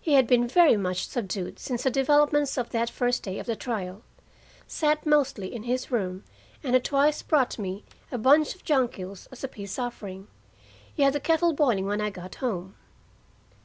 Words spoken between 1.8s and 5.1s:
the developments of that first day of the trial, sat